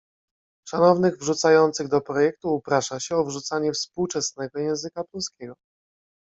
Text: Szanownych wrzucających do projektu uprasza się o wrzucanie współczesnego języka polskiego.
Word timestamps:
Szanownych 0.67 1.17
wrzucających 1.17 1.87
do 1.87 2.01
projektu 2.01 2.49
uprasza 2.55 2.99
się 2.99 3.15
o 3.15 3.25
wrzucanie 3.25 3.71
współczesnego 3.71 4.59
języka 4.59 5.03
polskiego. 5.03 5.53